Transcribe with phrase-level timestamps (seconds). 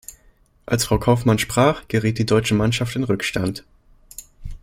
[0.65, 3.63] Als Frau Kaufmann sprach, geriet die deutsche Mannschaft in Rückstand.